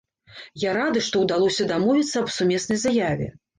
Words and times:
Я 0.63 0.71
рады, 0.77 1.03
што 1.09 1.21
ўдалося 1.27 1.69
дамовіцца 1.73 2.25
аб 2.25 2.35
сумеснай 2.39 2.83
заяве. 2.89 3.33